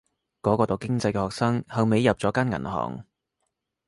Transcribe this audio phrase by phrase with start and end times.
[0.41, 3.05] 嗰個讀經濟嘅學生後尾入咗間銀行